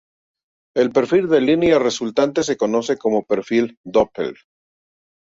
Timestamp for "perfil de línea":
0.91-1.77